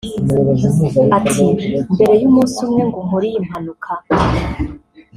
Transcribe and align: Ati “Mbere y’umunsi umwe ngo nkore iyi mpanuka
Ati 1.17 1.43
“Mbere 1.93 2.13
y’umunsi 2.21 2.57
umwe 2.65 2.81
ngo 2.87 2.99
nkore 3.05 3.27
iyi 3.29 3.39
mpanuka 3.45 3.91